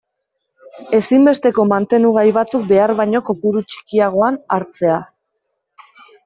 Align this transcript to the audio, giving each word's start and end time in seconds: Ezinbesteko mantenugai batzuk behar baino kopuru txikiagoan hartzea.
Ezinbesteko 0.99 1.65
mantenugai 1.71 2.23
batzuk 2.37 2.63
behar 2.71 2.95
baino 3.01 3.21
kopuru 3.29 3.63
txikiagoan 3.75 4.41
hartzea. 4.57 4.97